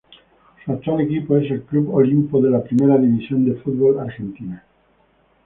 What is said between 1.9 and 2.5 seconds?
Olimpo de